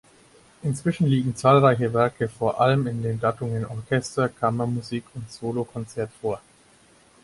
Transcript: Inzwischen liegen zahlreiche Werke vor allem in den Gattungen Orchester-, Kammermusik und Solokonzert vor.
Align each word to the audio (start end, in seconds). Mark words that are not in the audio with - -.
Inzwischen 0.63 1.05
liegen 1.05 1.35
zahlreiche 1.35 1.93
Werke 1.93 2.27
vor 2.27 2.59
allem 2.59 2.87
in 2.87 3.03
den 3.03 3.19
Gattungen 3.19 3.67
Orchester-, 3.67 4.29
Kammermusik 4.29 5.03
und 5.13 5.31
Solokonzert 5.31 6.09
vor. 6.19 6.41